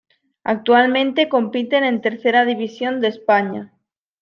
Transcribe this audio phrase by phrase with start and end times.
[0.43, 3.71] Actualmente compite en Tercera División de España.